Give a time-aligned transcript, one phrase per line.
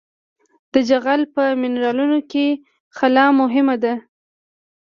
[0.71, 2.45] د جغل په منرالونو کې
[2.97, 3.93] خلا مهمه ده